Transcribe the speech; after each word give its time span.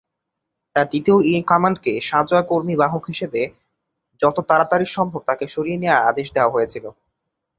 তাঁর 0.75 0.87
দ্বিতীয়-ইন-কমান্ডকে 0.91 1.91
সাঁজোয়া 2.01 2.43
কর্মী 2.43 2.75
বাহক 2.77 3.03
হিসাবে 3.07 3.41
যত 4.21 4.37
তাড়াতাড়ি 4.49 4.85
সম্ভব 4.95 5.21
তাকে 5.29 5.45
সরিয়ে 5.47 5.81
নেওয়ার 5.81 6.07
আদেশ 6.11 6.27
দেওয়া 6.35 6.53
হয়েছিল। 6.55 6.85